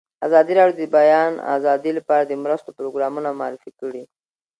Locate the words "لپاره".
1.97-2.23